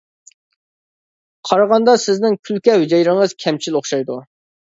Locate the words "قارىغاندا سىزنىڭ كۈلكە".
1.49-2.79